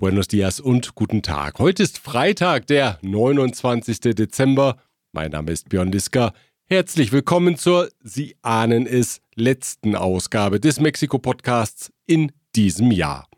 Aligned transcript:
Buenos 0.00 0.28
dias 0.28 0.60
und 0.60 0.94
guten 0.94 1.22
Tag. 1.22 1.58
Heute 1.58 1.82
ist 1.82 1.98
Freitag, 1.98 2.68
der 2.68 3.00
29. 3.02 3.98
Dezember. 4.14 4.76
Mein 5.10 5.32
Name 5.32 5.50
ist 5.50 5.70
Björn 5.70 5.90
Liska. 5.90 6.34
Herzlich 6.66 7.10
willkommen 7.10 7.56
zur, 7.56 7.88
Sie 8.04 8.36
ahnen 8.42 8.86
es, 8.86 9.20
letzten 9.34 9.96
Ausgabe 9.96 10.60
des 10.60 10.78
Mexiko-Podcasts 10.78 11.90
in 12.06 12.30
diesem 12.54 12.92
Jahr. 12.92 13.28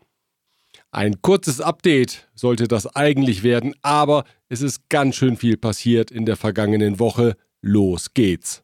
Ein 0.91 1.23
kurzes 1.23 1.61
Update 1.61 2.29
sollte 2.35 2.67
das 2.67 2.85
eigentlich 2.95 3.41
werden, 3.41 3.73
aber 3.81 4.23
es 4.47 4.61
ist 4.61 4.87
ganz 4.87 5.15
schön 5.15 5.37
viel 5.37 5.57
passiert 5.57 6.11
in 6.11 6.27
der 6.27 6.37
vergangenen 6.37 6.99
Woche. 6.99 7.37
Los 7.63 8.13
geht's. 8.13 8.61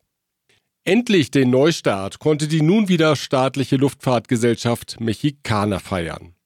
Endlich 0.83 1.31
den 1.31 1.49
Neustart 1.49 2.19
konnte 2.19 2.47
die 2.47 2.61
nun 2.61 2.89
wieder 2.89 3.15
staatliche 3.15 3.77
Luftfahrtgesellschaft 3.77 4.99
Mexicana 4.99 5.79
feiern. 5.79 6.36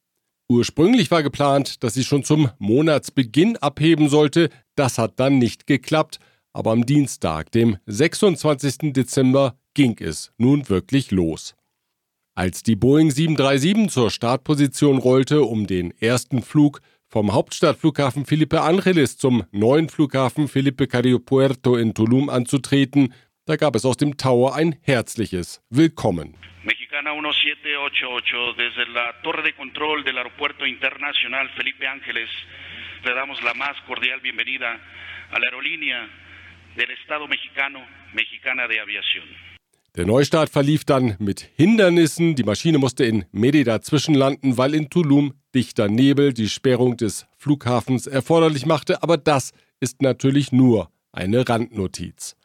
Ursprünglich 0.52 1.10
war 1.10 1.22
geplant, 1.22 1.82
dass 1.82 1.94
sie 1.94 2.04
schon 2.04 2.24
zum 2.24 2.50
Monatsbeginn 2.58 3.56
abheben 3.56 4.10
sollte. 4.10 4.50
Das 4.74 4.98
hat 4.98 5.18
dann 5.18 5.38
nicht 5.38 5.66
geklappt. 5.66 6.18
Aber 6.52 6.72
am 6.72 6.84
Dienstag, 6.84 7.50
dem 7.52 7.78
26. 7.86 8.92
Dezember, 8.92 9.56
ging 9.72 9.96
es 9.98 10.30
nun 10.36 10.68
wirklich 10.68 11.10
los. 11.10 11.54
Als 12.34 12.62
die 12.62 12.76
Boeing 12.76 13.10
737 13.10 13.88
zur 13.88 14.10
Startposition 14.10 14.98
rollte, 14.98 15.40
um 15.40 15.66
den 15.66 15.90
ersten 15.98 16.42
Flug 16.42 16.82
vom 17.08 17.32
Hauptstadtflughafen 17.32 18.26
Felipe 18.26 18.60
Angeles 18.60 19.16
zum 19.16 19.44
neuen 19.52 19.88
Flughafen 19.88 20.48
Felipe 20.48 20.86
Carrillo 20.86 21.18
Puerto 21.18 21.76
in 21.76 21.94
Tulum 21.94 22.28
anzutreten, 22.28 23.14
da 23.46 23.56
gab 23.56 23.74
es 23.74 23.84
aus 23.84 23.96
dem 23.96 24.16
Tower 24.16 24.54
ein 24.54 24.76
herzliches 24.82 25.60
Willkommen. 25.68 26.36
Mexicana 26.62 27.10
1788 27.10 28.54
desde 28.56 28.84
la 28.92 29.12
torre 29.22 29.42
de 29.42 29.52
control 29.52 30.04
del 30.04 30.16
Aeropuerto 30.18 30.64
Internacional 30.64 31.48
Felipe 31.56 31.86
Ángeles 31.86 32.28
le 33.04 33.14
damos 33.14 33.42
la 33.42 33.54
más 33.54 33.74
cordial 33.88 34.20
bienvenida 34.20 34.78
a 35.32 35.38
la 35.40 35.46
aerolínea 35.46 36.08
del 36.76 36.90
Estado 36.90 37.26
mexicano, 37.26 37.80
Mexicana 38.14 38.68
de 38.68 38.80
Aviación. 38.80 39.24
Der 39.96 40.06
Neustart 40.06 40.48
verlief 40.48 40.84
dann 40.84 41.16
mit 41.18 41.50
Hindernissen. 41.56 42.34
Die 42.34 42.44
Maschine 42.44 42.78
musste 42.78 43.04
in 43.04 43.26
Merida 43.32 43.82
zwischenlanden, 43.82 44.56
weil 44.56 44.74
in 44.74 44.88
Tulum 44.88 45.34
dichter 45.54 45.88
Nebel 45.88 46.32
die 46.32 46.48
Sperrung 46.48 46.96
des 46.96 47.26
Flughafens 47.36 48.06
erforderlich 48.06 48.64
machte. 48.64 49.02
Aber 49.02 49.18
das 49.18 49.52
ist 49.80 50.00
natürlich 50.00 50.50
nur 50.52 50.90
eine 51.12 51.46
Randnotiz. 51.46 52.36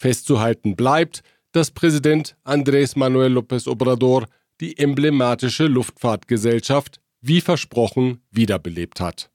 Festzuhalten 0.00 0.76
bleibt, 0.76 1.22
dass 1.52 1.70
Präsident 1.70 2.36
Andrés 2.44 2.98
Manuel 2.98 3.36
López 3.36 3.68
Obrador 3.68 4.26
die 4.60 4.78
emblematische 4.78 5.66
Luftfahrtgesellschaft 5.66 7.00
wie 7.20 7.42
versprochen 7.42 8.22
wiederbelebt 8.30 9.00
hat. 9.00 9.30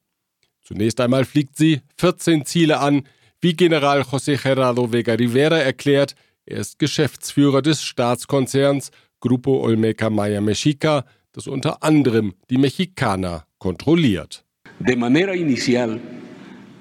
Zunächst 0.63 0.99
einmal 0.99 1.25
fliegt 1.25 1.55
sie 1.55 1.81
14 1.97 2.45
Ziele 2.45 2.79
an, 2.79 3.07
wie 3.41 3.53
General 3.53 4.01
José 4.01 4.41
Gerardo 4.41 4.91
Vega 4.91 5.13
Rivera 5.13 5.57
erklärt, 5.57 6.15
er 6.47 6.57
ist 6.57 6.79
Geschäftsführer 6.79 7.61
des 7.61 7.83
Staatskonzerns 7.83 8.91
Grupo 9.19 9.61
Olmeca 9.61 10.09
Maya 10.09 10.41
Mexica, 10.41 11.05
das 11.31 11.47
unter 11.47 11.83
anderem 11.83 12.33
die 12.49 12.57
Mexicana 12.57 13.45
kontrolliert. 13.59 14.45
De 14.79 14.95
manera 14.95 15.33
inicial 15.33 15.99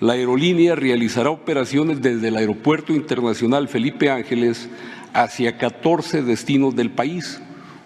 La 0.00 0.14
aerolínea 0.14 0.75
realizará 0.75 1.31
operaciones 1.31 2.03
desde 2.03 2.28
el 2.28 2.37
Aeropuerto 2.37 2.92
Internacional 2.92 3.69
Felipe 3.69 4.11
Ángeles 4.11 4.69
hacia 5.12 5.56
14 5.56 6.23
destinos 6.23 6.75
del 6.75 6.91
país, 6.91 7.41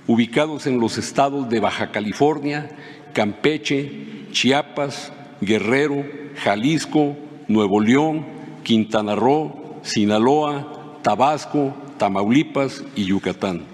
ubicados 0.06 0.67
en 0.67 0.81
los 0.81 0.97
estados 0.97 1.50
de 1.50 1.61
Baja 1.61 1.91
California, 1.92 2.70
Campeche, 3.12 4.27
Chiapas, 4.33 5.12
Guerrero, 5.42 6.03
Jalisco, 6.42 7.15
Nuevo 7.47 7.78
León, 7.78 8.25
Quintana 8.62 9.15
Roo, 9.15 9.81
Sinaloa, 9.82 10.99
Tabasco, 11.03 11.75
Tamaulipas 11.99 12.84
y 12.97 13.05
Yucatán. 13.05 13.65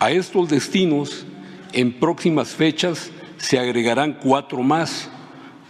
A 0.00 0.10
estos 0.10 0.48
destinos, 0.48 1.24
en 1.72 1.92
próximas 1.92 2.48
fechas, 2.48 3.12
se 3.36 3.60
agregarán 3.60 4.18
cuatro 4.20 4.62
más 4.62 5.08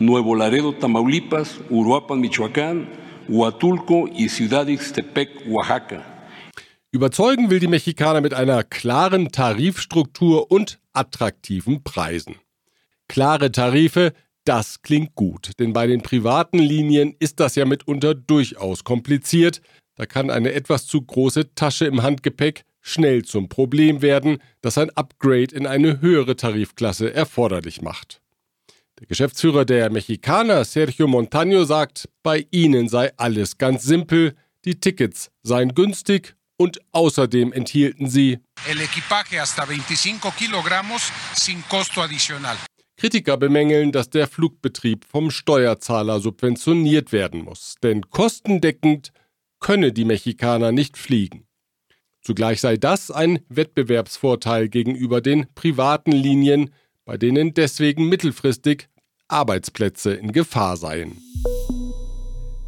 Nuevo 0.00 0.34
Laredo, 0.34 0.72
Tamaulipas, 0.72 1.60
Uruapan, 1.70 2.18
Michoacán, 2.20 2.88
Huatulco 3.28 4.08
y 4.08 4.28
Ciudad 4.28 4.68
Ixtepec, 4.68 5.46
Oaxaca. 5.48 6.02
Überzeugen 6.90 7.48
will 7.50 7.60
die 7.60 7.68
Mexikaner 7.68 8.20
mit 8.20 8.34
einer 8.34 8.64
klaren 8.64 9.30
Tarifstruktur 9.30 10.50
und 10.50 10.80
attraktiven 10.92 11.82
Preisen. 11.82 12.36
Klare 13.08 13.52
Tarife, 13.52 14.12
das 14.44 14.82
klingt 14.82 15.14
gut, 15.14 15.52
denn 15.58 15.72
bei 15.72 15.86
den 15.86 16.02
privaten 16.02 16.58
Linien 16.58 17.14
ist 17.18 17.40
das 17.40 17.54
ja 17.54 17.64
mitunter 17.64 18.14
durchaus 18.14 18.84
kompliziert. 18.84 19.60
Da 19.96 20.06
kann 20.06 20.28
eine 20.28 20.52
etwas 20.52 20.86
zu 20.86 21.02
große 21.02 21.54
Tasche 21.54 21.86
im 21.86 22.02
Handgepäck 22.02 22.64
schnell 22.80 23.24
zum 23.24 23.48
Problem 23.48 24.02
werden, 24.02 24.38
das 24.60 24.76
ein 24.76 24.90
Upgrade 24.90 25.54
in 25.54 25.66
eine 25.66 26.00
höhere 26.00 26.36
Tarifklasse 26.36 27.14
erforderlich 27.14 27.80
macht. 27.80 28.20
Der 29.00 29.06
Geschäftsführer 29.08 29.64
der 29.64 29.90
Mexikaner, 29.90 30.64
Sergio 30.64 31.06
Montaño, 31.06 31.64
sagt, 31.64 32.08
bei 32.22 32.46
ihnen 32.52 32.88
sei 32.88 33.10
alles 33.16 33.58
ganz 33.58 33.82
simpel, 33.82 34.36
die 34.64 34.78
Tickets 34.78 35.32
seien 35.42 35.74
günstig 35.74 36.36
und 36.56 36.80
außerdem 36.92 37.52
enthielten 37.52 38.08
sie 38.08 38.38
Kritiker 42.96 43.36
bemängeln, 43.36 43.90
dass 43.90 44.10
der 44.10 44.28
Flugbetrieb 44.28 45.04
vom 45.04 45.32
Steuerzahler 45.32 46.20
subventioniert 46.20 47.10
werden 47.10 47.42
muss, 47.42 47.74
denn 47.82 48.08
kostendeckend 48.10 49.12
könne 49.58 49.92
die 49.92 50.04
Mexikaner 50.04 50.70
nicht 50.70 50.96
fliegen. 50.96 51.48
Zugleich 52.22 52.60
sei 52.60 52.76
das 52.76 53.10
ein 53.10 53.40
Wettbewerbsvorteil 53.48 54.68
gegenüber 54.68 55.20
den 55.20 55.52
privaten 55.54 56.12
Linien, 56.12 56.70
bei 57.04 57.16
denen 57.16 57.54
deswegen 57.54 58.08
mittelfristig 58.08 58.88
Arbeitsplätze 59.28 60.14
in 60.14 60.32
Gefahr 60.32 60.76
seien. 60.76 61.18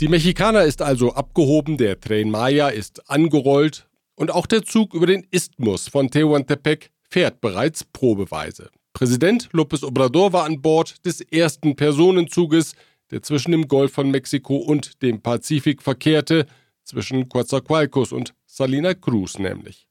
Die 0.00 0.08
Mexikaner 0.08 0.64
ist 0.64 0.82
also 0.82 1.14
abgehoben, 1.14 1.78
der 1.78 1.98
Tren 2.00 2.30
Maya 2.30 2.69
ist 2.69 3.08
angerollt 3.10 3.88
und 4.14 4.30
auch 4.30 4.47
der 4.47 4.62
Zug 4.62 4.94
über 4.94 5.06
den 5.06 5.26
Isthmus 5.30 5.88
von 5.88 6.10
Tehuantepec 6.10 6.91
fährt 7.08 7.41
bereits 7.41 7.84
probeweise. 7.84 8.70
Präsident 8.92 9.50
López 9.52 9.84
Obrador 9.84 10.32
war 10.32 10.44
an 10.44 10.60
Bord 10.60 11.04
des 11.04 11.20
ersten 11.20 11.76
Personenzuges, 11.76 12.74
der 13.10 13.22
zwischen 13.22 13.53
dem 13.53 13.68
Golf 13.68 13.92
von 13.92 14.10
Mexiko 14.10 14.56
und 14.56 15.03
dem 15.03 15.20
Pazifik 15.20 15.82
verkehrte, 15.82 16.47
zwischen 16.82 17.28
Coatzacoalcos 17.28 18.12
und 18.12 18.34
Salina 18.47 18.94
Cruz 18.94 19.38
nämlich. 19.38 19.86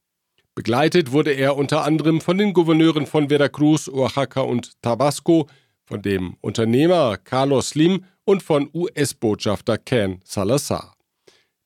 Begleitet 0.55 1.11
wurde 1.11 1.31
er 1.31 1.57
unter 1.57 1.83
anderem 1.83 2.21
von 2.21 2.37
den 2.37 2.53
Gouverneuren 2.53 3.05
von 3.05 3.27
Veracruz, 3.27 3.89
Oaxaca 3.89 4.39
und 4.39 4.81
Tabasco, 4.81 5.47
von 5.83 6.01
dem 6.01 6.37
Unternehmer 6.39 7.17
Carlos 7.17 7.69
Slim 7.69 8.05
und 8.23 8.41
von 8.41 8.69
US-Botschafter 8.73 9.77
Ken 9.77 10.21
Salazar. 10.23 10.95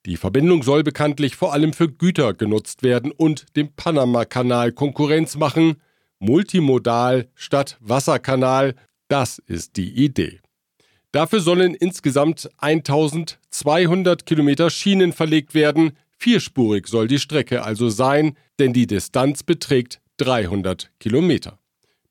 Die 0.08 0.18
Verbindung 0.18 0.64
soll 0.64 0.84
bekanntlich 0.84 1.36
vor 1.36 1.54
allem 1.54 1.74
für 1.74 1.88
Güter 1.88 2.34
genutzt 2.34 2.82
werden 2.82 3.12
und 3.12 3.56
dem 3.56 3.76
Panama-Kanal 3.76 4.72
Konkurrenz 4.72 5.36
machen. 5.38 5.76
Multimodal 6.18 7.30
statt 7.36 7.78
Wasserkanal, 7.82 8.74
das 9.08 9.38
ist 9.38 9.78
die 9.78 10.04
Idee. 10.04 10.40
Dafür 11.12 11.42
sollen 11.42 11.76
insgesamt 11.76 12.50
1200 12.58 14.26
Kilometer 14.26 14.72
Schienen 14.72 15.14
verlegt 15.14 15.54
werden, 15.54 15.92
Vierspurig 16.22 16.88
soll 16.88 17.08
die 17.08 17.18
Strecke 17.18 17.64
also 17.64 17.88
sein, 17.88 18.36
denn 18.60 18.74
die 18.74 18.88
Distanz 18.88 19.42
beträgt 19.44 20.02
300 20.18 20.92
Kilometer. 21.00 21.60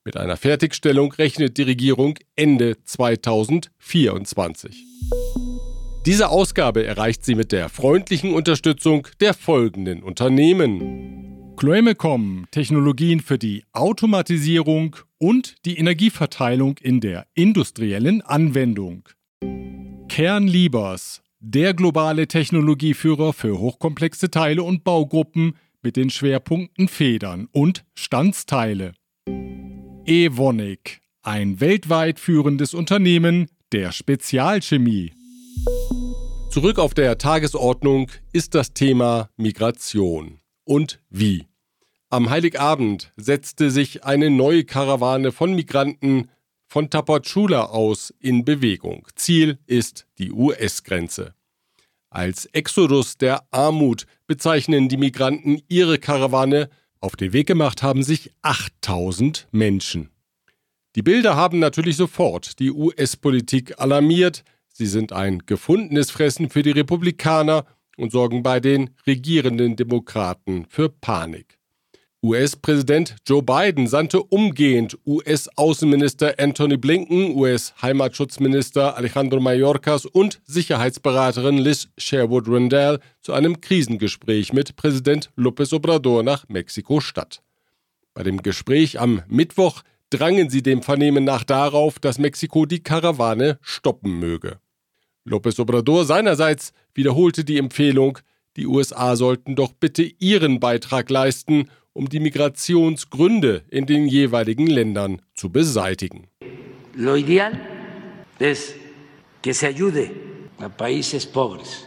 Mit 0.03 0.17
einer 0.17 0.38
Fertigstellung 0.38 1.12
rechnet 1.12 1.59
die 1.59 1.62
Regierung 1.65 2.19
Ende 2.35 2.83
2024. 2.85 4.83
Diese 6.06 6.31
Ausgabe 6.31 6.87
erreicht 6.87 7.23
sie 7.27 7.35
mit 7.35 7.53
der 7.53 7.69
freundlichen 7.69 8.33
Unterstützung 8.33 9.06
der 9.21 9.35
folgenden 9.35 10.03
Unternehmen. 10.03 11.55
Chloemecom, 11.59 12.47
Technologien 12.50 13.21
für 13.21 13.37
die 13.37 13.65
Automatisierung 13.73 14.97
und 15.19 15.56
die 15.67 15.77
Energieverteilung 15.77 16.79
in 16.79 17.00
der 17.00 17.27
industriellen 17.35 18.23
Anwendung. 18.23 19.06
Kernliebers, 20.09 21.21
der 21.40 21.75
globale 21.75 22.26
Technologieführer 22.26 23.32
für 23.32 23.58
hochkomplexe 23.58 24.31
Teile 24.31 24.62
und 24.62 24.85
Baugruppen 24.85 25.56
mit 25.82 25.96
den 25.96 26.11
Schwerpunkten 26.11 26.88
Federn 26.88 27.49
und 27.52 27.85
Standsteile. 27.94 28.94
Evonik, 30.05 31.00
ein 31.23 31.61
weltweit 31.61 32.19
führendes 32.19 32.75
Unternehmen 32.75 33.46
der 33.73 33.93
Spezialchemie. 33.93 35.12
Zurück 36.50 36.79
auf 36.79 36.94
der 36.94 37.19
Tagesordnung 37.19 38.11
ist 38.32 38.55
das 38.55 38.73
Thema 38.73 39.29
Migration. 39.37 40.40
Und 40.64 41.00
wie? 41.11 41.46
Am 42.11 42.31
Heiligabend 42.31 43.12
setzte 43.17 43.70
sich 43.70 44.05
eine 44.05 44.31
neue 44.31 44.64
Karawane 44.64 45.31
von 45.31 45.55
Migranten 45.55 46.31
von 46.69 46.91
Tapachula 46.91 47.65
aus 47.65 48.15
in 48.20 48.44
Bewegung. 48.44 49.09
Ziel 49.17 49.59
ist 49.67 50.06
die 50.19 50.31
US-Grenze. 50.31 51.35
Als 52.11 52.47
Exodus 52.47 53.19
der 53.19 53.43
Armut 53.50 54.06
bezeichnen 54.26 54.88
die 54.88 54.97
Migranten 54.97 55.61
ihre 55.69 55.99
Karawane. 55.99 56.70
Auf 57.00 57.17
den 57.17 57.32
Weg 57.32 57.47
gemacht 57.47 57.82
haben 57.82 58.03
sich 58.03 58.31
8000 58.43 59.49
Menschen. 59.50 60.11
Die 60.94 61.03
Bilder 61.03 61.37
haben 61.37 61.59
natürlich 61.59 61.97
sofort 61.97 62.59
die 62.59 62.71
US-Politik 62.71 63.79
alarmiert. 63.81 64.44
Sie 64.73 64.87
sind 64.87 65.12
ein 65.12 65.41
gefundenes 65.41 66.11
Fressen 66.11 66.50
für 66.50 66.62
die 66.62 66.71
Republikaner 66.71 67.67
und 67.97 68.12
sorgen 68.12 68.43
bei 68.43 68.61
den 68.61 68.91
regierenden 69.06 69.76
Demokraten 69.76 70.67
für 70.69 70.88
Panik. 70.88 71.58
US-Präsident 72.20 73.15
Joe 73.25 73.44
Biden 73.44 73.87
sandte 73.87 74.20
umgehend 74.20 74.99
US-Außenminister 75.06 76.35
Anthony 76.38 76.76
Blinken, 76.76 77.37
US-Heimatschutzminister 77.37 78.97
Alejandro 78.97 79.38
Mayorkas 79.38 80.05
und 80.05 80.41
Sicherheitsberaterin 80.44 81.59
Liz 81.59 81.88
Sherwood 81.97 82.49
Randall 82.49 82.99
zu 83.20 83.35
einem 83.35 83.61
Krisengespräch 83.61 84.53
mit 84.53 84.75
Präsident 84.75 85.31
López 85.37 85.73
Obrador 85.73 86.25
nach 86.25 86.49
Mexiko-Stadt. 86.49 87.41
Bei 88.15 88.25
dem 88.25 88.43
Gespräch 88.43 88.99
am 88.99 89.23
Mittwoch 89.29 89.82
drangen 90.11 90.50
sie 90.50 90.64
dem 90.64 90.82
Vernehmen 90.82 91.23
nach 91.23 91.44
darauf, 91.44 92.00
dass 92.00 92.19
Mexiko 92.19 92.67
die 92.67 92.82
Karawane 92.82 93.61
stoppen 93.62 94.19
möge. 94.19 94.59
López 95.25 95.61
Obrador 95.61 96.05
seinerseits 96.05 96.73
wiederholte 96.94 97.44
die 97.44 97.59
Empfehlung, 97.59 98.19
die 98.56 98.67
USA 98.67 99.14
sollten 99.14 99.55
doch 99.55 99.73
bitte 99.73 100.03
ihren 100.03 100.59
Beitrag 100.59 101.11
leisten, 101.11 101.71
um 101.93 102.08
die 102.08 102.20
Migrationsgründe 102.20 103.64
in 103.70 103.87
den 103.87 104.06
jeweiligen 104.06 104.67
Ländern 104.67 105.23
zu 105.35 105.50
beseitigen. 105.50 106.29
Lo 106.94 107.17
ideal 107.17 107.52
es 108.38 108.75
que 109.43 109.55
se 109.55 109.67
ayude 109.67 110.11
a 110.58 110.69
países 110.69 111.26
pobres. 111.26 111.87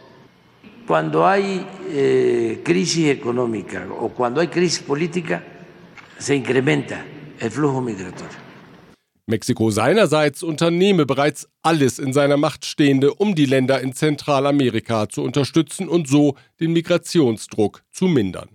Cuando 0.88 1.26
hay 1.26 1.66
eh, 1.90 2.62
crisis 2.64 3.10
económica 3.10 3.88
o 4.00 4.10
cuando 4.10 4.42
hay 4.42 4.48
crisis 4.48 4.80
política, 4.80 5.44
se 6.18 6.36
incrementa 6.36 7.06
el 7.40 7.52
flujo 7.52 7.82
migratorio. 7.82 8.42
Mexiko 9.28 9.72
seinerseits 9.72 10.44
unternehme 10.44 11.06
bereits 11.06 11.48
alles 11.62 12.00
in 12.00 12.12
seiner 12.12 12.38
Macht 12.38 12.66
Stehende, 12.66 13.14
um 13.14 13.34
die 13.34 13.46
Länder 13.46 13.80
in 13.80 13.94
Zentralamerika 13.94 15.08
zu 15.08 15.24
unterstützen 15.24 15.88
und 15.88 16.08
so 16.08 16.36
den 16.60 16.74
Migrationsdruck 16.74 17.84
zu 17.92 18.06
mindern. 18.06 18.50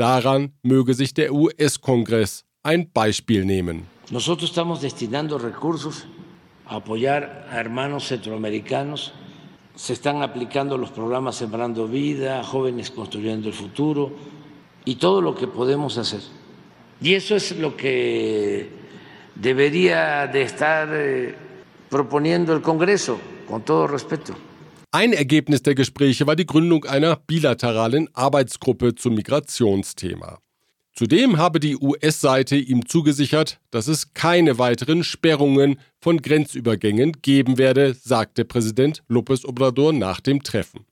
Daran 0.00 0.54
möge 0.62 0.94
sich 0.94 1.12
der 1.12 1.30
US-Kongress 1.30 2.46
ein 2.62 2.90
Beispiel 2.90 3.44
nehmen. 3.44 3.86
Nosotros 4.10 4.48
estamos 4.48 4.80
destinando 4.80 5.36
recursos 5.36 6.06
a 6.64 6.76
apoyar 6.76 7.46
a 7.50 7.60
hermanos 7.60 8.08
centroamericanos. 8.08 9.12
Se 9.76 9.92
están 9.92 10.22
aplicando 10.22 10.78
los 10.78 10.90
programas 10.90 11.36
Sembrando 11.36 11.86
Vida, 11.86 12.42
Jóvenes 12.42 12.90
Construyendo 12.90 13.48
el 13.48 13.54
Futuro 13.54 14.12
y 14.86 14.94
todo 14.94 15.20
lo 15.20 15.34
que 15.34 15.46
podemos 15.46 15.98
hacer. 15.98 16.22
Y 17.02 17.12
eso 17.12 17.36
es 17.36 17.54
lo 17.58 17.76
que 17.76 18.70
debería 19.34 20.26
de 20.28 20.40
estar 20.40 20.88
eh, 20.92 21.34
proponiendo 21.90 22.54
el 22.54 22.62
Congreso, 22.62 23.20
con 23.46 23.60
todo 23.66 23.86
respeto. 23.86 24.34
Ein 24.92 25.12
Ergebnis 25.12 25.62
der 25.62 25.76
Gespräche 25.76 26.26
war 26.26 26.34
die 26.34 26.46
Gründung 26.46 26.84
einer 26.84 27.14
bilateralen 27.14 28.08
Arbeitsgruppe 28.12 28.96
zum 28.96 29.14
Migrationsthema. 29.14 30.40
Zudem 30.94 31.38
habe 31.38 31.60
die 31.60 31.76
US-Seite 31.76 32.56
ihm 32.56 32.84
zugesichert, 32.84 33.60
dass 33.70 33.86
es 33.86 34.14
keine 34.14 34.58
weiteren 34.58 35.04
Sperrungen 35.04 35.78
von 36.00 36.20
Grenzübergängen 36.20 37.22
geben 37.22 37.56
werde, 37.56 37.94
sagte 37.94 38.44
Präsident 38.44 39.04
López 39.08 39.46
Obrador 39.46 39.92
nach 39.92 40.18
dem 40.18 40.42
Treffen. 40.42 40.84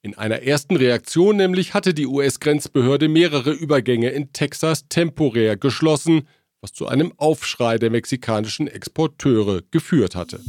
In 0.00 0.16
einer 0.16 0.42
ersten 0.42 0.76
Reaktion 0.76 1.36
nämlich 1.36 1.74
hatte 1.74 1.92
die 1.92 2.06
US-Grenzbehörde 2.06 3.08
mehrere 3.08 3.50
Übergänge 3.50 4.10
in 4.10 4.32
Texas 4.32 4.86
temporär 4.88 5.56
geschlossen, 5.56 6.28
was 6.60 6.72
zu 6.72 6.86
einem 6.86 7.12
Aufschrei 7.16 7.78
der 7.78 7.90
mexikanischen 7.90 8.68
Exporteure 8.68 9.62
geführt 9.72 10.14
hatte. 10.14 10.40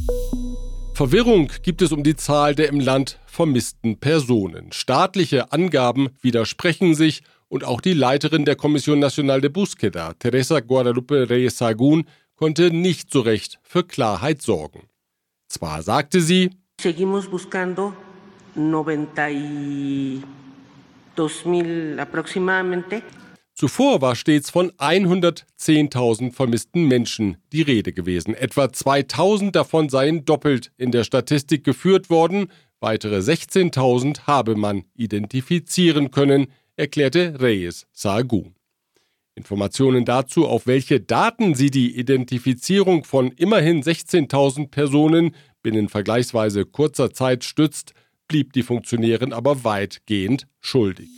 Verwirrung 0.94 1.50
gibt 1.62 1.80
es 1.80 1.90
um 1.90 2.02
die 2.02 2.16
Zahl 2.16 2.54
der 2.54 2.68
im 2.68 2.78
Land 2.78 3.18
vermissten 3.24 3.98
Personen. 3.98 4.72
Staatliche 4.72 5.50
Angaben 5.50 6.10
widersprechen 6.20 6.94
sich 6.94 7.22
und 7.48 7.64
auch 7.64 7.80
die 7.80 7.94
Leiterin 7.94 8.44
der 8.44 8.56
Kommission 8.56 8.98
Nacional 8.98 9.40
de 9.40 9.48
Búsqueda, 9.48 10.12
Teresa 10.18 10.60
Guadalupe 10.60 11.30
Reyes 11.30 11.56
Sagún, 11.56 12.04
konnte 12.36 12.70
nicht 12.70 13.10
so 13.10 13.20
recht 13.20 13.58
für 13.62 13.84
Klarheit 13.84 14.42
sorgen. 14.42 14.82
Zwar 15.48 15.82
sagte 15.82 16.20
sie, 16.20 16.50
Seguimos 16.78 17.26
buscando 17.26 17.94
92 18.54 20.22
mil 21.46 21.98
aproximadamente. 21.98 23.02
Zuvor 23.62 24.00
war 24.00 24.16
stets 24.16 24.50
von 24.50 24.72
110.000 24.72 26.32
vermissten 26.32 26.88
Menschen 26.88 27.36
die 27.52 27.62
Rede 27.62 27.92
gewesen. 27.92 28.34
Etwa 28.34 28.64
2.000 28.64 29.52
davon 29.52 29.88
seien 29.88 30.24
doppelt 30.24 30.72
in 30.78 30.90
der 30.90 31.04
Statistik 31.04 31.62
geführt 31.62 32.10
worden. 32.10 32.48
Weitere 32.80 33.18
16.000 33.18 34.22
habe 34.22 34.56
man 34.56 34.82
identifizieren 34.96 36.10
können, 36.10 36.48
erklärte 36.74 37.40
Reyes 37.40 37.86
Saagun. 37.92 38.56
Informationen 39.36 40.04
dazu, 40.04 40.48
auf 40.48 40.66
welche 40.66 40.98
Daten 40.98 41.54
sie 41.54 41.70
die 41.70 41.96
Identifizierung 41.96 43.04
von 43.04 43.30
immerhin 43.30 43.80
16.000 43.80 44.72
Personen 44.72 45.36
binnen 45.62 45.88
vergleichsweise 45.88 46.64
kurzer 46.64 47.12
Zeit 47.12 47.44
stützt, 47.44 47.94
blieb 48.26 48.54
die 48.54 48.64
Funktionärin 48.64 49.32
aber 49.32 49.62
weitgehend 49.62 50.48
schuldig. 50.58 51.10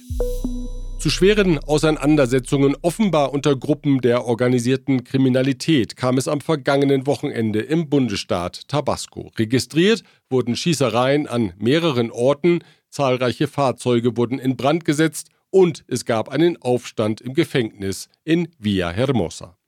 Zu 1.04 1.10
schweren 1.10 1.58
Auseinandersetzungen 1.58 2.76
offenbar 2.80 3.34
unter 3.34 3.54
Gruppen 3.56 4.00
der 4.00 4.24
organisierten 4.24 5.04
Kriminalität 5.04 5.96
kam 5.96 6.16
es 6.16 6.28
am 6.28 6.40
vergangenen 6.40 7.06
Wochenende 7.06 7.60
im 7.60 7.90
Bundesstaat 7.90 8.66
Tabasco. 8.68 9.30
Registriert 9.36 10.02
wurden 10.30 10.56
Schießereien 10.56 11.26
an 11.26 11.52
mehreren 11.58 12.10
Orten, 12.10 12.60
zahlreiche 12.88 13.48
Fahrzeuge 13.48 14.16
wurden 14.16 14.38
in 14.38 14.56
Brand 14.56 14.86
gesetzt 14.86 15.28
und 15.50 15.84
es 15.88 16.06
gab 16.06 16.30
einen 16.30 16.56
Aufstand 16.62 17.20
im 17.20 17.34
Gefängnis 17.34 18.08
in 18.24 18.48
Villa 18.58 18.90
Hermosa. 18.90 19.58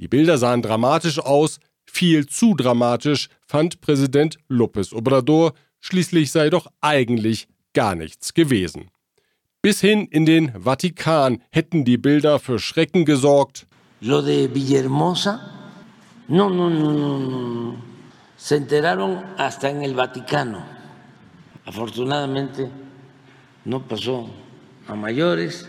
Die 0.00 0.08
Bilder 0.08 0.36
sahen 0.36 0.62
dramatisch 0.62 1.20
aus, 1.20 1.60
viel 1.84 2.26
zu 2.26 2.56
dramatisch, 2.56 3.28
fand 3.46 3.80
Präsident 3.82 4.36
López 4.50 4.92
Obrador, 4.92 5.52
schließlich 5.78 6.32
sei 6.32 6.50
doch 6.50 6.66
eigentlich 6.80 7.46
gar 7.72 7.94
nichts 7.94 8.34
gewesen. 8.34 8.90
Bis 9.64 9.80
hin 9.80 10.08
in 10.10 10.26
den 10.26 10.50
Vatikan 10.64 11.40
hätten 11.50 11.84
die 11.84 11.96
Bilder 11.96 12.40
für 12.40 12.58
Schrecken 12.58 13.04
gesorgt. 13.04 13.68
Lo 14.00 14.20
de 14.20 14.52
Villahermosa, 14.52 15.38
no, 16.26 16.50
no, 16.50 16.68
no, 16.68 16.90
no, 16.90 17.76
se 18.36 18.56
enteraron 18.56 19.22
hasta 19.36 19.68
en 19.68 19.82
el 19.82 19.94
Vaticano. 19.94 20.64
Afortunadamente 21.64 22.68
no 23.64 23.86
pasó 23.86 24.28
a 24.88 24.96
mayores. 24.96 25.68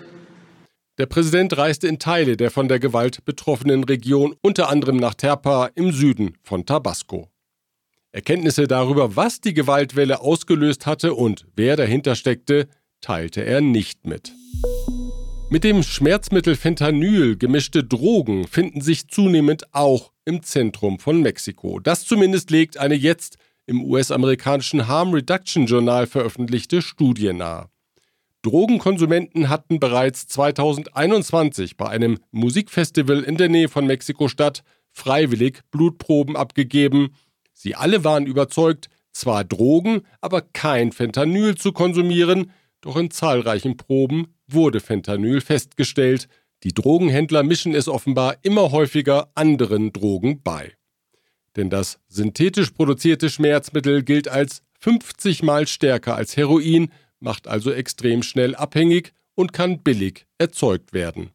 Der 0.98 1.06
Präsident 1.06 1.56
reiste 1.56 1.88
in 1.88 2.00
Teile 2.00 2.36
der 2.36 2.50
von 2.50 2.68
der 2.68 2.80
Gewalt 2.80 3.24
betroffenen 3.26 3.84
Region, 3.84 4.34
unter 4.42 4.70
anderem 4.70 4.98
nach 4.98 5.14
Terpa 5.14 5.70
im 5.76 5.92
Süden 5.92 6.36
von 6.42 6.66
Tabasco. 6.66 7.30
Erkenntnisse 8.12 8.66
darüber, 8.66 9.16
was 9.16 9.40
die 9.40 9.54
Gewaltwelle 9.54 10.22
ausgelöst 10.22 10.88
hatte 10.88 11.14
und 11.14 11.46
wer 11.56 11.76
dahinter 11.76 12.16
steckte, 12.16 12.68
teilte 13.04 13.46
er 13.46 13.62
nicht 13.62 14.08
mit. 14.08 14.34
Mit 15.50 15.64
dem 15.64 15.84
Schmerzmittel 15.84 16.56
Fentanyl 16.56 17.38
gemischte 17.38 17.84
Drogen 17.84 18.48
finden 18.48 18.82
sich 18.82 19.10
zunehmend 19.10 19.72
auch 19.74 20.12
im 20.26 20.42
Zentrum 20.42 20.98
von 20.98 21.22
Mexiko. 21.22 21.80
Das 21.80 22.06
zumindest 22.06 22.50
legt 22.50 22.78
eine 22.78 22.96
jetzt 22.96 23.38
im 23.68 23.84
US-amerikanischen 23.84 24.88
Harm 24.88 25.14
Reduction 25.14 25.68
Journal 25.68 26.08
veröffentlichte 26.08 26.82
Studie 26.82 27.34
nahe. 27.34 27.70
Drogenkonsumenten 28.42 29.48
hatten 29.48 29.80
bereits 29.80 30.28
2021 30.28 31.78
bei 31.78 31.88
einem 31.88 32.18
Musikfestival 32.32 33.22
in 33.24 33.38
der 33.38 33.50
Nähe 33.50 33.70
von 33.70 33.86
Mexiko-Stadt 33.86 34.64
freiwillig 34.92 35.62
Blutproben 35.72 36.36
abgegeben. 36.36 37.16
Sie 37.54 37.76
alle 37.76 38.04
waren 38.04 38.26
überzeugt, 38.26 38.90
zwar 39.12 39.44
Drogen, 39.44 40.02
aber 40.20 40.42
kein 40.42 40.92
Fentanyl 40.92 41.56
zu 41.56 41.72
konsumieren, 41.72 42.52
doch 42.84 42.96
in 42.98 43.12
zahlreichen 43.12 43.78
Proben 43.78 44.36
wurde 44.48 44.80
Fentanyl 44.80 45.42
festgestellt. 45.42 46.28
Die 46.64 46.74
Drogenhändler 46.74 47.44
mischen 47.44 47.74
es 47.74 47.88
offenbar 47.88 48.38
immer 48.44 48.72
häufiger 48.72 49.32
anderen 49.36 49.92
Drogen 49.92 50.42
bei. 50.44 50.74
Denn 51.56 51.70
das 51.70 52.00
synthetisch 52.08 52.72
produzierte 52.72 53.30
Schmerzmittel 53.30 54.04
gilt 54.04 54.28
als 54.28 54.64
50 54.80 55.44
mal 55.44 55.68
stärker 55.68 56.16
als 56.16 56.38
Heroin, 56.38 56.92
macht 57.20 57.48
also 57.48 57.72
extrem 57.72 58.22
schnell 58.22 58.56
abhängig 58.56 59.14
und 59.36 59.54
kann 59.54 59.80
billig 59.80 60.26
erzeugt 60.38 60.94
werden. 60.94 61.32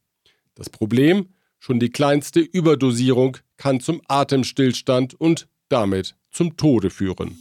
Das 0.55 0.71
Problem, 0.71 1.29
Schon 1.59 1.81
die 1.81 1.91
kleinste 1.91 2.41
Überdosierung 2.41 3.39
kann 3.57 3.81
zum 3.81 4.01
Atemstillstand 4.07 5.15
und 5.15 5.49
damit 5.69 6.17
zum 6.31 6.57
Tode 6.57 6.91
führen. 6.91 7.37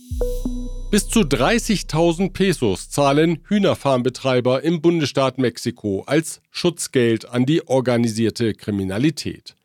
Bis 0.90 1.10
zu 1.10 1.20
30.000 1.20 2.32
Pesos 2.32 2.90
zahlen 2.90 3.44
Hühnerfarmbetreiber 3.50 4.64
im 4.64 4.82
Bundesstaat 4.82 5.38
Mexiko 5.38 6.04
als 6.08 6.42
Schutzgeld 6.50 7.28
an 7.28 7.46
die 7.46 7.68
organisierte 7.68 8.54
Kriminalität. 8.54 9.58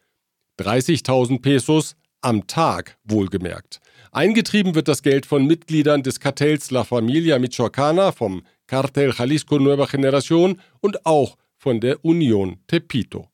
30.000 0.59 1.41
Pesos 1.41 1.95
am 2.23 2.49
Tag, 2.49 2.99
wohlgemerkt. 3.05 3.79
Eingetrieben 4.11 4.75
wird 4.75 4.89
das 4.89 5.03
Geld 5.03 5.25
von 5.25 5.47
Mitgliedern 5.47 6.03
des 6.03 6.19
Kartells 6.19 6.73
La 6.73 6.83
Familia 6.83 7.39
Michoacana, 7.39 8.11
vom 8.11 8.43
Cartel 8.67 9.15
Jalisco 9.17 9.61
Nueva 9.61 9.85
Generación 9.85 10.59
und 10.81 11.07
auch 11.07 11.37
von 11.57 11.81
der 11.81 12.05
Union 12.05 12.59
Tepito. 12.67 13.32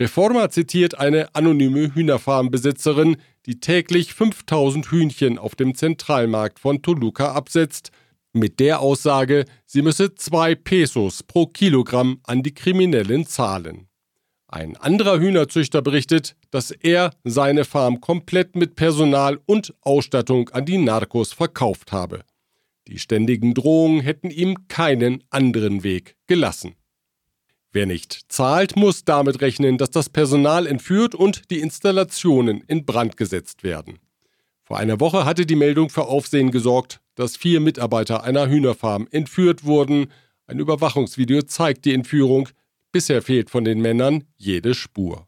Reforma 0.00 0.50
zitiert 0.50 0.98
eine 0.98 1.34
anonyme 1.34 1.94
Hühnerfarmbesitzerin, 1.94 3.16
die 3.46 3.60
täglich 3.60 4.12
5000 4.14 4.90
Hühnchen 4.90 5.38
auf 5.38 5.54
dem 5.54 5.74
Zentralmarkt 5.74 6.58
von 6.58 6.82
Toluca 6.82 7.32
absetzt, 7.32 7.92
mit 8.36 8.58
der 8.58 8.80
Aussage, 8.80 9.44
sie 9.64 9.80
müsse 9.80 10.16
zwei 10.16 10.56
Pesos 10.56 11.22
pro 11.22 11.46
Kilogramm 11.46 12.18
an 12.24 12.42
die 12.42 12.52
Kriminellen 12.52 13.26
zahlen. 13.26 13.86
Ein 14.48 14.76
anderer 14.76 15.20
Hühnerzüchter 15.20 15.82
berichtet, 15.82 16.34
dass 16.50 16.72
er 16.72 17.12
seine 17.22 17.64
Farm 17.64 18.00
komplett 18.00 18.56
mit 18.56 18.74
Personal 18.74 19.40
und 19.46 19.72
Ausstattung 19.82 20.48
an 20.48 20.64
die 20.64 20.78
Narcos 20.78 21.32
verkauft 21.32 21.92
habe. 21.92 22.24
Die 22.88 22.98
ständigen 22.98 23.54
Drohungen 23.54 24.00
hätten 24.00 24.30
ihm 24.30 24.66
keinen 24.66 25.22
anderen 25.30 25.84
Weg 25.84 26.16
gelassen. 26.26 26.74
Wer 27.74 27.86
nicht 27.86 28.26
zahlt, 28.28 28.76
muss 28.76 29.04
damit 29.04 29.40
rechnen, 29.40 29.78
dass 29.78 29.90
das 29.90 30.08
Personal 30.08 30.68
entführt 30.68 31.16
und 31.16 31.50
die 31.50 31.58
Installationen 31.58 32.62
in 32.68 32.86
Brand 32.86 33.16
gesetzt 33.16 33.64
werden. 33.64 33.98
Vor 34.62 34.78
einer 34.78 35.00
Woche 35.00 35.24
hatte 35.24 35.44
die 35.44 35.56
Meldung 35.56 35.90
für 35.90 36.04
Aufsehen 36.04 36.52
gesorgt, 36.52 37.00
dass 37.16 37.36
vier 37.36 37.58
Mitarbeiter 37.58 38.22
einer 38.22 38.48
Hühnerfarm 38.48 39.08
entführt 39.10 39.64
wurden. 39.64 40.06
Ein 40.46 40.60
Überwachungsvideo 40.60 41.42
zeigt 41.42 41.84
die 41.84 41.94
Entführung, 41.94 42.48
Bisher 42.92 43.22
fehlt 43.22 43.50
von 43.50 43.64
den 43.64 43.80
Männern 43.80 44.22
jede 44.36 44.72
Spur. 44.72 45.24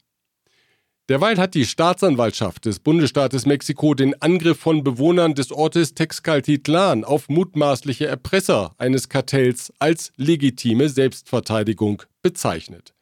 Derweil 1.09 1.37
hat 1.37 1.55
die 1.55 1.65
Staatsanwaltschaft 1.65 2.65
des 2.65 2.79
Bundesstaates 2.79 3.45
Mexiko 3.45 3.93
den 3.93 4.21
Angriff 4.21 4.59
von 4.59 4.83
Bewohnern 4.83 5.35
des 5.35 5.53
Ortes 5.53 5.93
Texcaltitlan 5.93 7.05
auf 7.05 7.29
mutmaßliche 7.29 8.07
Erpresser 8.07 8.75
eines 8.77 9.07
Kartells 9.07 9.71
als 9.79 10.11
legitime 10.17 10.89
Selbstverteidigung 10.89 12.03
bezeichnet. 12.21 12.93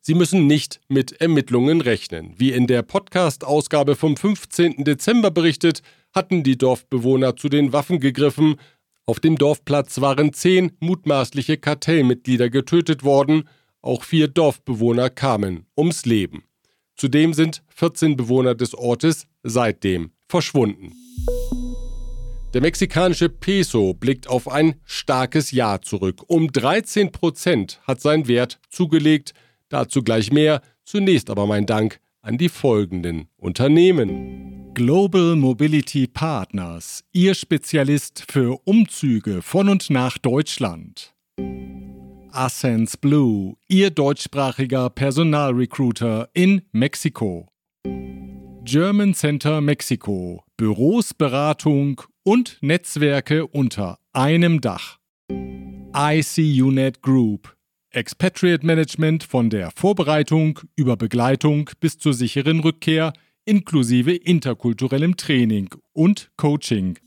Sie 0.00 0.14
müssen 0.14 0.46
nicht 0.46 0.80
mit 0.88 1.12
Ermittlungen 1.22 1.80
rechnen. 1.80 2.34
Wie 2.36 2.52
in 2.52 2.66
der 2.66 2.82
Podcast-Ausgabe 2.82 3.96
vom 3.96 4.18
15. 4.18 4.84
Dezember 4.84 5.30
berichtet, 5.30 5.80
hatten 6.12 6.42
die 6.42 6.58
Dorfbewohner 6.58 7.36
zu 7.36 7.48
den 7.48 7.72
Waffen 7.72 7.98
gegriffen. 7.98 8.56
Auf 9.06 9.20
dem 9.20 9.38
Dorfplatz 9.38 10.02
waren 10.02 10.34
zehn 10.34 10.72
mutmaßliche 10.80 11.56
Kartellmitglieder 11.56 12.50
getötet 12.50 13.04
worden 13.04 13.44
auch 13.84 14.02
vier 14.02 14.28
Dorfbewohner 14.28 15.10
kamen 15.10 15.66
ums 15.76 16.06
Leben. 16.06 16.44
Zudem 16.96 17.34
sind 17.34 17.62
14 17.68 18.16
Bewohner 18.16 18.54
des 18.54 18.74
Ortes 18.74 19.26
seitdem 19.42 20.10
verschwunden. 20.28 20.92
Der 22.54 22.60
mexikanische 22.60 23.28
Peso 23.28 23.94
blickt 23.94 24.28
auf 24.28 24.48
ein 24.48 24.76
starkes 24.84 25.50
Jahr 25.50 25.82
zurück. 25.82 26.22
Um 26.28 26.52
13 26.52 27.10
Prozent 27.10 27.80
hat 27.82 28.00
sein 28.00 28.28
Wert 28.28 28.60
zugelegt. 28.70 29.34
Dazu 29.68 30.02
gleich 30.02 30.30
mehr. 30.30 30.62
Zunächst 30.84 31.30
aber 31.30 31.46
mein 31.46 31.66
Dank 31.66 31.98
an 32.20 32.38
die 32.38 32.48
folgenden 32.48 33.28
Unternehmen. 33.36 34.72
Global 34.74 35.36
Mobility 35.36 36.06
Partners, 36.06 37.04
Ihr 37.12 37.34
Spezialist 37.34 38.24
für 38.28 38.58
Umzüge 38.64 39.42
von 39.42 39.68
und 39.68 39.90
nach 39.90 40.18
Deutschland. 40.18 41.13
Ascens 42.34 42.96
Blue, 42.96 43.56
Ihr 43.68 43.90
deutschsprachiger 43.90 44.90
Personalrecruiter 44.90 46.28
in 46.34 46.62
Mexiko. 46.72 47.48
German 48.64 49.14
Center 49.14 49.60
Mexiko, 49.60 50.42
Büros, 50.56 51.14
Beratung 51.14 52.02
und 52.24 52.58
Netzwerke 52.60 53.46
unter 53.46 53.98
einem 54.12 54.60
Dach. 54.60 54.98
ICUNET 55.94 57.02
Group, 57.02 57.56
Expatriate 57.90 58.66
Management 58.66 59.22
von 59.22 59.48
der 59.48 59.70
Vorbereitung 59.70 60.58
über 60.74 60.96
Begleitung 60.96 61.70
bis 61.78 61.98
zur 61.98 62.14
sicheren 62.14 62.60
Rückkehr 62.60 63.12
inklusive 63.44 64.12
interkulturellem 64.12 65.16
Training 65.16 65.68
und 65.92 66.32
Coaching. 66.36 66.98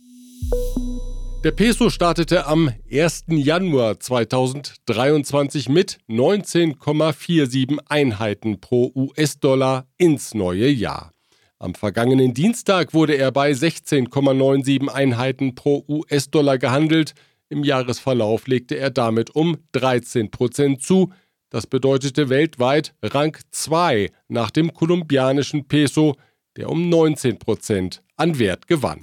Der 1.44 1.51
Peso 1.51 1.91
startete 1.91 2.48
am 2.48 2.74
1. 2.91 3.25
Januar 3.27 4.00
2023 4.00 5.70
mit 5.70 6.00
19,47 6.10 7.77
Einheiten 7.88 8.60
pro 8.60 8.91
US-Dollar 8.96 9.86
ins 9.98 10.34
neue 10.34 10.67
Jahr. 10.67 11.12
Am 11.60 11.75
vergangenen 11.75 12.34
Dienstag 12.34 12.96
wurde 12.96 13.13
er 13.13 13.32
bei 13.32 13.51
16,97 13.51 14.88
Einheiten 14.89 15.53
pro 15.53 15.86
US-Dollar 15.88 16.58
gehandelt. 16.58 17.13
Im 17.50 17.63
Jahresverlauf 17.63 18.48
legte 18.48 18.75
er 18.75 18.89
damit 18.89 19.29
um 19.36 19.58
13 19.74 20.32
Prozent 20.32 20.82
zu. 20.82 21.13
Das 21.51 21.67
bedeutete 21.67 22.29
weltweit 22.29 22.96
Rang 23.03 23.38
2 23.51 24.10
nach 24.27 24.50
dem 24.50 24.74
kolumbianischen 24.74 25.67
Peso, 25.67 26.15
der 26.58 26.72
um 26.72 26.89
19 26.89 27.38
Prozent 27.38 28.01
an 28.15 28.39
Wert 28.39 28.67
gewann. 28.67 29.01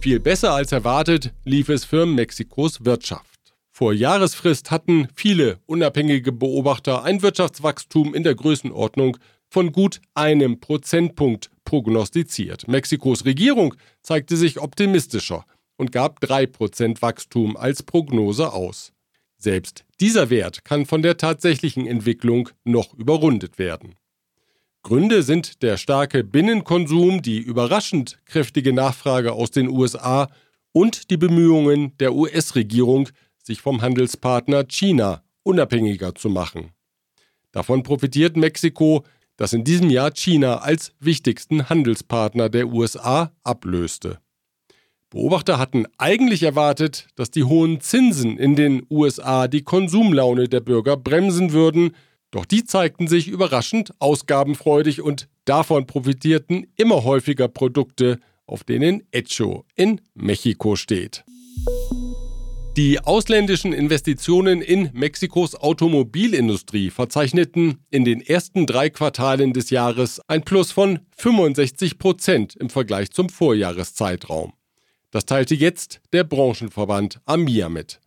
Viel 0.00 0.18
besser 0.18 0.54
als 0.54 0.72
erwartet 0.72 1.34
lief 1.44 1.68
es 1.68 1.84
für 1.84 2.06
Mexikos 2.06 2.86
Wirtschaft. 2.86 3.54
Vor 3.70 3.92
Jahresfrist 3.92 4.70
hatten 4.70 5.08
viele 5.14 5.58
unabhängige 5.66 6.32
Beobachter 6.32 7.04
ein 7.04 7.20
Wirtschaftswachstum 7.20 8.14
in 8.14 8.22
der 8.22 8.34
Größenordnung 8.34 9.18
von 9.50 9.72
gut 9.72 10.00
einem 10.14 10.58
Prozentpunkt 10.58 11.50
prognostiziert. 11.66 12.66
Mexikos 12.66 13.26
Regierung 13.26 13.74
zeigte 14.02 14.38
sich 14.38 14.58
optimistischer 14.58 15.44
und 15.76 15.92
gab 15.92 16.24
3% 16.24 17.02
Wachstum 17.02 17.58
als 17.58 17.82
Prognose 17.82 18.54
aus. 18.54 18.94
Selbst 19.36 19.84
dieser 20.00 20.30
Wert 20.30 20.64
kann 20.64 20.86
von 20.86 21.02
der 21.02 21.18
tatsächlichen 21.18 21.86
Entwicklung 21.86 22.48
noch 22.64 22.94
überrundet 22.94 23.58
werden. 23.58 23.96
Gründe 24.82 25.22
sind 25.22 25.62
der 25.62 25.76
starke 25.76 26.24
Binnenkonsum, 26.24 27.20
die 27.22 27.38
überraschend 27.38 28.18
kräftige 28.24 28.72
Nachfrage 28.72 29.32
aus 29.32 29.50
den 29.50 29.68
USA 29.68 30.28
und 30.72 31.10
die 31.10 31.18
Bemühungen 31.18 31.96
der 31.98 32.14
US-Regierung, 32.14 33.08
sich 33.42 33.60
vom 33.60 33.82
Handelspartner 33.82 34.64
China 34.64 35.22
unabhängiger 35.42 36.14
zu 36.14 36.30
machen. 36.30 36.70
Davon 37.52 37.82
profitiert 37.82 38.36
Mexiko, 38.36 39.04
das 39.36 39.52
in 39.52 39.64
diesem 39.64 39.90
Jahr 39.90 40.12
China 40.12 40.58
als 40.58 40.92
wichtigsten 41.00 41.68
Handelspartner 41.68 42.48
der 42.48 42.68
USA 42.68 43.32
ablöste. 43.42 44.18
Beobachter 45.10 45.58
hatten 45.58 45.86
eigentlich 45.98 46.44
erwartet, 46.44 47.08
dass 47.16 47.30
die 47.30 47.42
hohen 47.42 47.80
Zinsen 47.80 48.38
in 48.38 48.54
den 48.54 48.86
USA 48.88 49.48
die 49.48 49.62
Konsumlaune 49.62 50.48
der 50.48 50.60
Bürger 50.60 50.96
bremsen 50.96 51.52
würden, 51.52 51.96
doch 52.30 52.44
die 52.44 52.64
zeigten 52.64 53.08
sich 53.08 53.28
überraschend 53.28 53.92
ausgabenfreudig 53.98 55.02
und 55.02 55.28
davon 55.44 55.86
profitierten 55.86 56.66
immer 56.76 57.04
häufiger 57.04 57.48
Produkte, 57.48 58.18
auf 58.46 58.64
denen 58.64 59.02
Echo 59.10 59.64
in 59.74 60.00
Mexiko 60.14 60.76
steht. 60.76 61.24
Die 62.76 63.00
ausländischen 63.00 63.72
Investitionen 63.72 64.62
in 64.62 64.90
Mexikos 64.92 65.56
Automobilindustrie 65.56 66.90
verzeichneten 66.90 67.84
in 67.90 68.04
den 68.04 68.20
ersten 68.20 68.64
drei 68.64 68.90
Quartalen 68.90 69.52
des 69.52 69.70
Jahres 69.70 70.20
ein 70.28 70.42
Plus 70.42 70.70
von 70.70 71.00
65 71.16 71.98
Prozent 71.98 72.54
im 72.56 72.70
Vergleich 72.70 73.10
zum 73.10 73.28
Vorjahreszeitraum. 73.28 74.52
Das 75.10 75.26
teilte 75.26 75.56
jetzt 75.56 76.00
der 76.12 76.22
Branchenverband 76.22 77.20
AMIA 77.26 77.68
mit. 77.68 77.99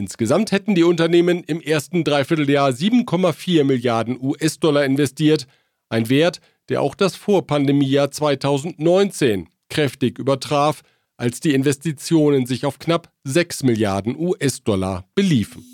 Insgesamt 0.00 0.50
hätten 0.50 0.74
die 0.74 0.82
Unternehmen 0.82 1.44
im 1.44 1.60
ersten 1.60 2.04
Dreivierteljahr 2.04 2.70
7,4 2.70 3.64
Milliarden 3.64 4.18
US-Dollar 4.18 4.86
investiert, 4.86 5.46
ein 5.90 6.08
Wert, 6.08 6.40
der 6.70 6.80
auch 6.80 6.94
das 6.94 7.16
Vorpandemiejahr 7.16 8.10
2019 8.10 9.50
kräftig 9.68 10.18
übertraf, 10.18 10.80
als 11.18 11.40
die 11.40 11.52
Investitionen 11.52 12.46
sich 12.46 12.64
auf 12.64 12.78
knapp 12.78 13.12
6 13.24 13.64
Milliarden 13.64 14.18
US-Dollar 14.18 15.04
beliefen. 15.14 15.66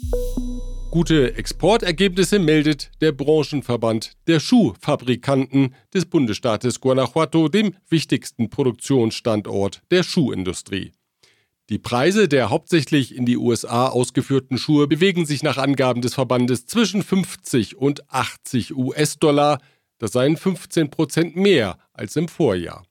Gute 0.91 1.37
Exportergebnisse 1.37 2.41
meldet 2.41 2.91
der 3.01 3.13
Branchenverband 3.13 4.15
der 4.27 4.41
Schuhfabrikanten 4.41 5.73
des 5.95 6.05
Bundesstaates 6.07 6.81
Guanajuato, 6.81 7.49
dem 7.49 7.75
wichtigsten 7.89 8.51
Produktionsstandort 8.51 9.83
der 9.93 10.03
Schuhindustrie. 10.03 10.91
Die 11.69 11.79
Preise 11.79 12.29
der 12.29 12.51
hauptsächlich 12.51 13.15
in 13.17 13.27
die 13.27 13.37
USA 13.37 13.89
ausgeführten 13.89 14.57
Schuhe 14.57 14.87
bewegen 14.87 15.27
sich 15.27 15.43
nach 15.43 15.59
Angaben 15.59 16.01
des 16.01 16.15
Verbandes 16.15 16.67
zwischen 16.67 17.03
50 17.03 17.77
und 17.77 18.09
80 18.13 18.77
US-Dollar. 18.77 19.59
Das 19.99 20.13
seien 20.13 20.37
15 20.37 20.91
Prozent 20.91 21.35
mehr 21.35 21.79
als 21.93 22.15
im 22.15 22.29
Vorjahr. 22.29 22.85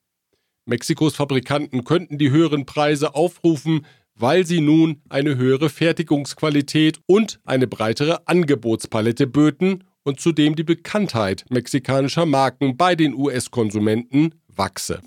Mexikos 0.65 1.15
Fabrikanten 1.15 1.86
könnten 1.86 2.17
die 2.17 2.32
höheren 2.32 2.65
Preise 2.65 3.15
aufrufen, 3.15 3.86
weil 4.13 4.46
sie 4.46 4.60
nun 4.60 5.01
eine 5.08 5.38
höhere 5.38 5.70
Fertigungsqualität 5.70 7.00
und 7.05 7.39
eine 7.46 7.67
breitere 7.67 8.27
Angebotspalette 8.27 9.27
böten 9.27 9.86
und 10.03 10.20
zudem 10.20 10.55
die 10.55 10.63
Bekanntheit 10.63 11.46
mexikanischer 11.50 12.25
Marken 12.25 12.75
bei 12.75 12.96
den 12.96 13.13
US-Konsumenten 13.13 14.36
wachse. 14.48 15.01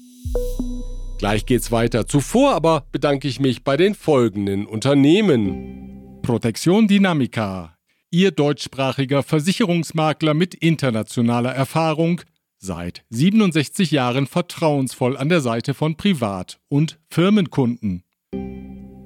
Gleich 1.19 1.47
geht's 1.47 1.73
weiter. 1.73 2.07
Zuvor 2.07 2.55
aber 2.55 2.87
bedanke 2.93 3.27
ich 3.27 3.41
mich 3.41 3.65
bei 3.65 3.77
den 3.77 3.97
folgenden 3.97 4.67
Unternehmen. 4.67 6.21
Protection 6.23 6.87
Dynamica, 6.87 7.77
Ihr 8.11 8.31
deutschsprachiger 8.31 9.25
Versicherungsmakler 9.25 10.33
mit 10.33 10.55
internationaler 10.55 11.53
Erfahrung, 11.53 12.21
seit 12.57 13.05
67 13.11 13.91
Jahren 13.91 14.29
vertrauensvoll 14.29 15.17
an 15.17 15.29
der 15.29 15.41
Seite 15.41 15.75
von 15.75 15.97
Privat- 15.97 16.61
und 16.69 17.01
Firmenkunden. 17.11 18.05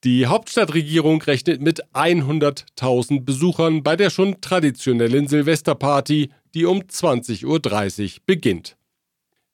Die 0.03 0.27
Hauptstadtregierung 0.27 1.21
rechnet 1.21 1.61
mit 1.61 1.85
100.000 1.93 3.23
Besuchern 3.23 3.83
bei 3.83 3.97
der 3.97 4.09
schon 4.09 4.41
traditionellen 4.41 5.29
Silvesterparty, 5.29 6.31
die 6.55 6.65
um 6.65 6.79
20.30 6.79 7.45
Uhr 7.45 8.21
beginnt. 8.25 8.79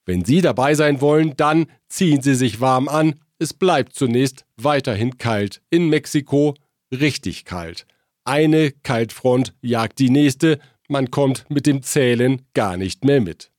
Wenn 0.05 0.23
Sie 0.23 0.39
dabei 0.39 0.73
sein 0.73 1.01
wollen, 1.01 1.35
dann 1.35 1.65
ziehen 1.89 2.21
Sie 2.21 2.35
sich 2.35 2.61
warm 2.61 2.87
an. 2.87 3.19
Es 3.39 3.53
bleibt 3.53 3.93
zunächst 3.93 4.45
weiterhin 4.55 5.17
kalt 5.17 5.61
in 5.69 5.89
Mexiko, 5.89 6.55
richtig 6.89 7.43
kalt. 7.43 7.85
Eine 8.23 8.71
Kaltfront 8.71 9.53
jagt 9.61 9.99
die 9.99 10.09
nächste, 10.09 10.59
man 10.87 11.11
kommt 11.11 11.45
mit 11.49 11.65
dem 11.65 11.81
Zählen 11.81 12.41
gar 12.53 12.77
nicht 12.77 13.03
mehr 13.03 13.19
mit. 13.19 13.51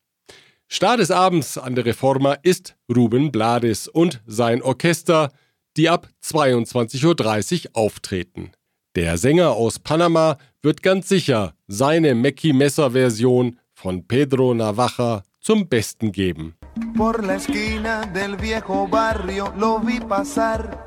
Start 0.69 0.99
des 0.99 1.11
Abends 1.11 1.59
an 1.59 1.75
der 1.75 1.85
Reforma 1.85 2.33
ist 2.43 2.77
Ruben 2.95 3.31
Blades 3.31 3.87
und 3.87 4.23
sein 4.27 4.63
Orchester, 4.63 5.31
die 5.77 5.89
ab 5.89 6.09
22.30 6.23 7.67
Uhr 7.67 7.71
auftreten. 7.75 8.53
Der 8.95 9.19
Sänger 9.19 9.51
aus 9.51 9.79
Panama 9.79 10.39
wird 10.63 10.83
ganz 10.83 11.09
sicher 11.09 11.55
seine 11.67 12.15
Mackie 12.15 12.53
Messer 12.53 12.93
Version 12.93 13.59
von 13.73 14.07
Pedro 14.07 14.55
Navaja 14.55 15.23
zum 15.41 15.69
Besten 15.69 16.13
geben. 16.13 16.55
Por 16.97 17.23
la 17.25 17.35
esquina 17.35 18.07
del 18.07 18.37
viejo 18.37 18.87
barrio 18.87 19.53
lo 19.59 19.81
vi 19.81 20.01
pasar 20.01 20.87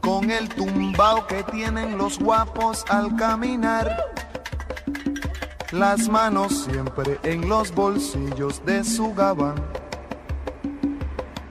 con 0.00 0.30
el 0.30 0.48
tumbao 0.50 1.26
que 1.26 1.42
tienen 1.44 1.96
los 1.96 2.18
guapos 2.18 2.84
al 2.88 3.16
caminar. 3.16 3.90
Las 5.72 6.08
manos 6.08 6.64
siempre 6.64 7.18
en 7.24 7.48
los 7.48 7.74
bolsillos 7.74 8.64
de 8.66 8.84
su 8.84 9.14
gabán. 9.14 9.83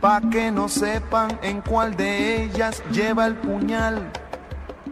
Pa' 0.03 0.19
que 0.19 0.51
no 0.51 0.67
sepan 0.67 1.39
en 1.41 1.61
cuál 1.61 1.95
de 1.95 2.43
ellas 2.43 2.83
lleva 2.91 3.25
el 3.25 3.35
puñal. 3.35 4.11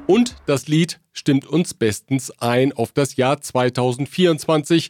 Und 0.07 0.37
das 0.45 0.69
Lied 0.69 1.01
stimmt 1.11 1.45
uns 1.45 1.73
bestens 1.73 2.31
ein 2.39 2.71
auf 2.71 2.93
das 2.93 3.17
Jahr 3.17 3.41
2024, 3.41 4.89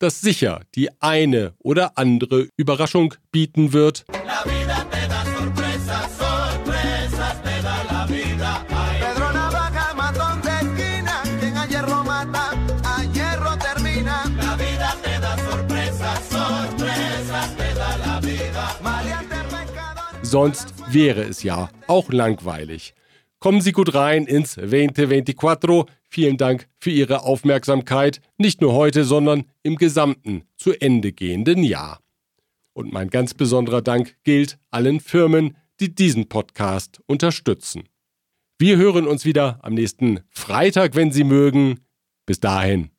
das 0.00 0.20
sicher 0.20 0.62
die 0.74 0.88
eine 1.00 1.54
oder 1.60 1.92
andere 1.96 2.48
Überraschung 2.56 3.14
bieten 3.30 3.72
wird. 3.72 4.04
Sonst 20.30 20.72
wäre 20.92 21.24
es 21.24 21.42
ja 21.42 21.70
auch 21.88 22.12
langweilig. 22.12 22.94
Kommen 23.40 23.60
Sie 23.60 23.72
gut 23.72 23.94
rein 23.94 24.26
ins 24.26 24.52
2024. 24.52 25.92
Vielen 26.08 26.36
Dank 26.36 26.68
für 26.78 26.90
Ihre 26.90 27.24
Aufmerksamkeit, 27.24 28.20
nicht 28.38 28.60
nur 28.60 28.74
heute, 28.74 29.02
sondern 29.02 29.46
im 29.64 29.74
gesamten 29.74 30.44
zu 30.56 30.72
Ende 30.80 31.10
gehenden 31.10 31.64
Jahr. 31.64 31.98
Und 32.74 32.92
mein 32.92 33.10
ganz 33.10 33.34
besonderer 33.34 33.82
Dank 33.82 34.14
gilt 34.22 34.56
allen 34.70 35.00
Firmen, 35.00 35.56
die 35.80 35.92
diesen 35.92 36.28
Podcast 36.28 37.00
unterstützen. 37.06 37.88
Wir 38.56 38.76
hören 38.76 39.08
uns 39.08 39.24
wieder 39.24 39.58
am 39.62 39.74
nächsten 39.74 40.20
Freitag, 40.28 40.94
wenn 40.94 41.10
Sie 41.10 41.24
mögen. 41.24 41.80
Bis 42.24 42.38
dahin. 42.38 42.90